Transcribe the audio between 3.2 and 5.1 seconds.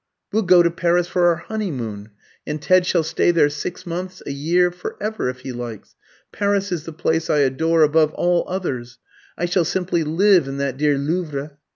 there six months a year for